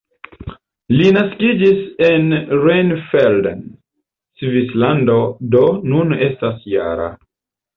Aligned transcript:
Li 0.99 1.09
naskiĝis 1.17 1.83
en 2.07 2.33
Rheinfelden, 2.63 3.61
Svislando, 4.41 5.19
do 5.57 5.63
nun 5.93 6.17
estas 6.31 6.59
-jara. 6.73 7.13